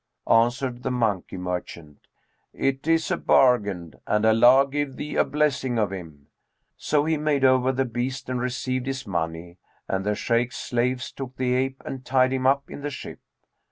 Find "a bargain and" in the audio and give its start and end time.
3.11-4.25